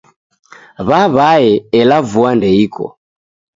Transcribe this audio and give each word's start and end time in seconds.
Waw'ae 0.89 1.47
ela 1.79 1.97
vua 2.11 2.31
ndeiko. 2.37 2.85